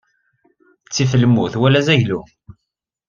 Ttif 0.85 1.11
lmut 1.21 1.53
wala 1.61 1.77
azaglu. 1.81 2.19